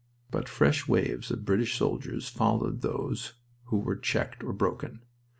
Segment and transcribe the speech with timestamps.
[0.31, 3.33] But fresh waves of British soldiers followed those
[3.65, 5.01] who were checked or broken.